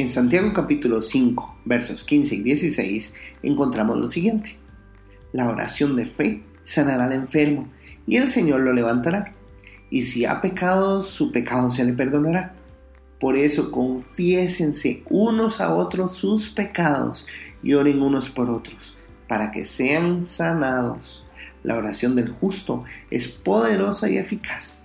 En 0.00 0.10
Santiago 0.10 0.54
capítulo 0.54 1.02
5, 1.02 1.56
versos 1.66 2.04
15 2.04 2.36
y 2.36 2.40
16 2.40 3.12
encontramos 3.42 3.98
lo 3.98 4.10
siguiente. 4.10 4.56
La 5.34 5.46
oración 5.46 5.94
de 5.94 6.06
fe 6.06 6.42
sanará 6.64 7.04
al 7.04 7.12
enfermo 7.12 7.68
y 8.06 8.16
el 8.16 8.30
Señor 8.30 8.60
lo 8.60 8.72
levantará. 8.72 9.34
Y 9.90 10.04
si 10.04 10.24
ha 10.24 10.40
pecado, 10.40 11.02
su 11.02 11.30
pecado 11.30 11.70
se 11.70 11.84
le 11.84 11.92
perdonará. 11.92 12.54
Por 13.20 13.36
eso 13.36 13.70
confiésense 13.70 15.02
unos 15.10 15.60
a 15.60 15.74
otros 15.74 16.16
sus 16.16 16.48
pecados 16.48 17.26
y 17.62 17.74
oren 17.74 18.00
unos 18.00 18.30
por 18.30 18.48
otros, 18.48 18.96
para 19.28 19.52
que 19.52 19.66
sean 19.66 20.24
sanados. 20.24 21.26
La 21.62 21.76
oración 21.76 22.16
del 22.16 22.30
justo 22.30 22.84
es 23.10 23.28
poderosa 23.28 24.08
y 24.08 24.16
eficaz. 24.16 24.82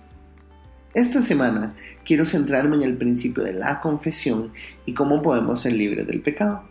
Esta 0.96 1.22
semana 1.22 1.76
quiero 2.04 2.24
centrarme 2.24 2.76
en 2.76 2.82
el 2.82 2.96
principio 2.96 3.44
de 3.44 3.52
la 3.52 3.80
confesión 3.80 4.52
y 4.84 4.94
cómo 4.94 5.22
podemos 5.22 5.60
ser 5.60 5.74
libres 5.74 6.06
del 6.06 6.22
pecado. 6.22 6.62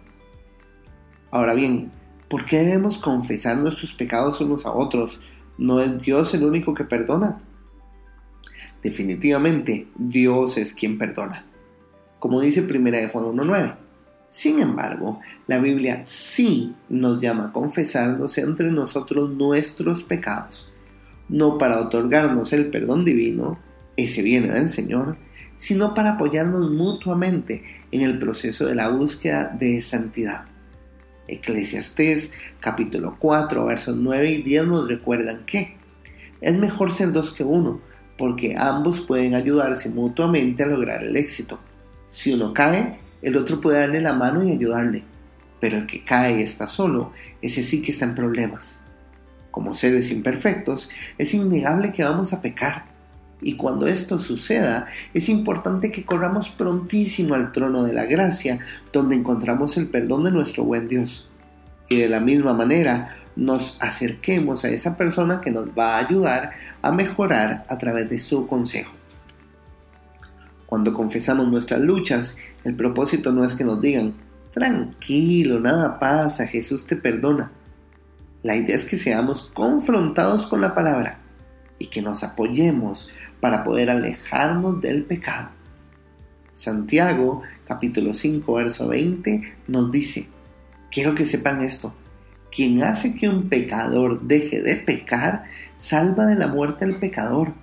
Ahora 1.31 1.53
bien, 1.53 1.91
¿por 2.27 2.45
qué 2.45 2.59
debemos 2.59 2.97
confesar 2.97 3.57
nuestros 3.57 3.93
pecados 3.93 4.41
unos 4.41 4.65
a 4.65 4.71
otros? 4.71 5.21
¿No 5.57 5.79
es 5.79 6.01
Dios 6.01 6.33
el 6.33 6.43
único 6.43 6.73
que 6.73 6.83
perdona? 6.83 7.39
Definitivamente, 8.83 9.87
Dios 9.95 10.57
es 10.57 10.73
quien 10.73 10.97
perdona 10.97 11.45
como 12.25 12.41
dice 12.41 12.61
1 12.61 12.89
de 12.89 13.07
Juan 13.09 13.25
1.9. 13.25 13.75
Sin 14.29 14.59
embargo, 14.59 15.19
la 15.45 15.59
Biblia 15.59 16.03
sí 16.05 16.73
nos 16.89 17.21
llama 17.21 17.45
a 17.45 17.51
confesarnos 17.51 18.39
entre 18.39 18.71
nosotros 18.71 19.29
nuestros 19.29 20.01
pecados, 20.01 20.71
no 21.29 21.59
para 21.59 21.79
otorgarnos 21.79 22.51
el 22.51 22.71
perdón 22.71 23.05
divino, 23.05 23.59
ese 23.97 24.21
viene 24.21 24.47
del 24.47 24.69
Señor, 24.69 25.17
sino 25.55 25.93
para 25.93 26.13
apoyarnos 26.13 26.71
mutuamente 26.71 27.63
en 27.91 28.01
el 28.01 28.19
proceso 28.19 28.65
de 28.65 28.75
la 28.75 28.89
búsqueda 28.89 29.55
de 29.57 29.81
santidad. 29.81 30.45
Eclesiastés 31.27 32.31
capítulo 32.59 33.15
4 33.19 33.65
versos 33.65 33.95
9 33.95 34.29
y 34.29 34.41
10 34.43 34.67
nos 34.67 34.87
recuerdan 34.87 35.45
que 35.45 35.77
es 36.41 36.55
mejor 36.57 36.91
ser 36.91 37.11
dos 37.11 37.31
que 37.31 37.43
uno, 37.43 37.81
porque 38.17 38.55
ambos 38.57 39.01
pueden 39.01 39.33
ayudarse 39.33 39.89
mutuamente 39.89 40.63
a 40.63 40.67
lograr 40.67 41.03
el 41.03 41.15
éxito. 41.15 41.59
Si 42.09 42.33
uno 42.33 42.53
cae, 42.53 42.99
el 43.21 43.35
otro 43.37 43.59
puede 43.59 43.79
darle 43.79 44.01
la 44.01 44.13
mano 44.13 44.43
y 44.43 44.51
ayudarle, 44.51 45.03
pero 45.59 45.77
el 45.77 45.87
que 45.87 46.03
cae 46.03 46.39
y 46.39 46.43
está 46.43 46.67
solo, 46.67 47.11
ese 47.41 47.63
sí 47.63 47.81
que 47.81 47.91
está 47.91 48.05
en 48.05 48.15
problemas. 48.15 48.79
Como 49.49 49.73
seres 49.73 50.11
imperfectos, 50.11 50.89
es 51.17 51.33
innegable 51.33 51.93
que 51.93 52.03
vamos 52.03 52.33
a 52.33 52.41
pecar, 52.41 52.85
y 53.41 53.57
cuando 53.57 53.87
esto 53.87 54.17
suceda, 54.17 54.87
es 55.13 55.29
importante 55.29 55.91
que 55.91 56.05
corramos 56.05 56.49
prontísimo 56.49 57.35
al 57.35 57.51
trono 57.51 57.83
de 57.83 57.93
la 57.93 58.05
gracia, 58.05 58.59
donde 58.93 59.15
encontramos 59.15 59.77
el 59.77 59.87
perdón 59.87 60.23
de 60.23 60.31
nuestro 60.31 60.63
buen 60.63 60.87
Dios. 60.87 61.29
Y 61.89 61.97
de 61.97 62.09
la 62.09 62.19
misma 62.19 62.53
manera, 62.53 63.17
nos 63.35 63.81
acerquemos 63.81 64.63
a 64.63 64.69
esa 64.69 64.95
persona 64.95 65.41
que 65.41 65.51
nos 65.51 65.69
va 65.77 65.95
a 65.95 65.99
ayudar 65.99 66.53
a 66.81 66.91
mejorar 66.91 67.65
a 67.69 67.77
través 67.77 68.09
de 68.09 68.17
su 68.17 68.47
consejo. 68.47 68.93
Cuando 70.65 70.93
confesamos 70.93 71.47
nuestras 71.47 71.81
luchas, 71.81 72.37
el 72.63 72.75
propósito 72.75 73.31
no 73.31 73.43
es 73.43 73.53
que 73.53 73.65
nos 73.65 73.81
digan, 73.81 74.13
tranquilo, 74.53 75.59
nada 75.59 75.99
pasa, 75.99 76.47
Jesús 76.47 76.87
te 76.87 76.95
perdona. 76.95 77.51
La 78.41 78.55
idea 78.55 78.75
es 78.75 78.85
que 78.85 78.97
seamos 78.97 79.51
confrontados 79.53 80.47
con 80.47 80.61
la 80.61 80.73
palabra 80.73 81.24
y 81.79 81.87
que 81.87 82.01
nos 82.01 82.23
apoyemos 82.23 83.09
para 83.39 83.63
poder 83.63 83.89
alejarnos 83.89 84.81
del 84.81 85.03
pecado. 85.03 85.49
Santiago 86.53 87.41
capítulo 87.67 88.13
5 88.13 88.53
verso 88.53 88.87
20 88.87 89.55
nos 89.67 89.91
dice, 89.91 90.29
quiero 90.89 91.13
que 91.13 91.25
sepan 91.25 91.61
esto, 91.63 91.93
quien 92.49 92.81
hace 92.81 93.15
que 93.15 93.27
un 93.27 93.49
pecador 93.49 94.21
deje 94.21 94.61
de 94.61 94.77
pecar, 94.77 95.43
salva 95.77 96.25
de 96.27 96.35
la 96.35 96.47
muerte 96.47 96.85
al 96.85 96.99
pecador 96.99 97.53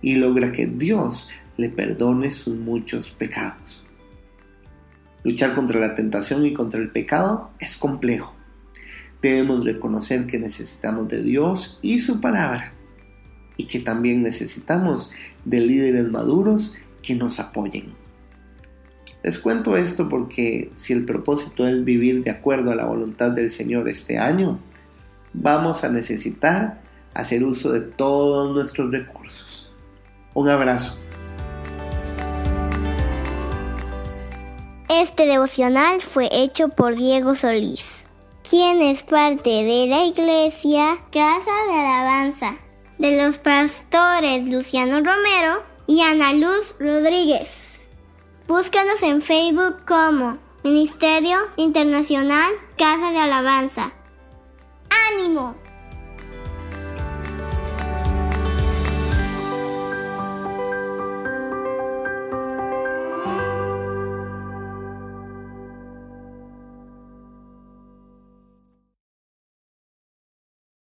y 0.00 0.16
logra 0.16 0.52
que 0.52 0.66
Dios 0.66 1.28
le 1.58 1.68
perdone 1.68 2.30
sus 2.30 2.56
muchos 2.56 3.10
pecados. 3.10 3.84
Luchar 5.24 5.54
contra 5.54 5.78
la 5.80 5.94
tentación 5.94 6.46
y 6.46 6.54
contra 6.54 6.80
el 6.80 6.90
pecado 6.90 7.50
es 7.58 7.76
complejo. 7.76 8.34
Debemos 9.20 9.64
reconocer 9.64 10.26
que 10.26 10.38
necesitamos 10.38 11.08
de 11.08 11.22
Dios 11.22 11.80
y 11.82 11.98
su 11.98 12.20
palabra 12.20 12.72
y 13.58 13.66
que 13.66 13.80
también 13.80 14.22
necesitamos 14.22 15.10
de 15.44 15.60
líderes 15.60 16.08
maduros 16.08 16.74
que 17.02 17.14
nos 17.14 17.38
apoyen. 17.38 17.92
Les 19.22 19.38
cuento 19.38 19.76
esto 19.76 20.08
porque 20.08 20.70
si 20.76 20.94
el 20.94 21.04
propósito 21.04 21.66
es 21.66 21.84
vivir 21.84 22.24
de 22.24 22.30
acuerdo 22.30 22.70
a 22.70 22.76
la 22.76 22.86
voluntad 22.86 23.32
del 23.32 23.50
Señor 23.50 23.88
este 23.88 24.16
año, 24.16 24.60
vamos 25.34 25.84
a 25.84 25.90
necesitar 25.90 26.80
hacer 27.14 27.44
uso 27.44 27.72
de 27.72 27.80
todos 27.80 28.54
nuestros 28.54 28.90
recursos. 28.90 29.70
Un 30.34 30.48
abrazo. 30.48 30.98
Este 34.88 35.26
devocional 35.26 36.00
fue 36.00 36.28
hecho 36.32 36.68
por 36.68 36.96
Diego 36.96 37.34
Solís, 37.34 38.06
quien 38.48 38.80
es 38.80 39.02
parte 39.02 39.50
de 39.50 39.86
la 39.88 40.04
iglesia 40.04 40.96
Casa 41.12 41.50
de 41.68 41.74
Alabanza, 41.74 42.54
de 42.98 43.22
los 43.22 43.38
pastores 43.38 44.48
Luciano 44.48 44.96
Romero 44.96 45.62
y 45.86 46.02
Ana 46.02 46.32
Luz 46.32 46.74
Rodríguez. 46.78 47.88
Búscanos 48.46 49.02
en 49.02 49.22
Facebook 49.22 49.84
como 49.86 50.38
Ministerio 50.64 51.38
Internacional 51.56 52.52
Casa 52.76 53.10
de 53.12 53.18
Alabanza. 53.18 53.92
¡Ánimo! 55.12 55.54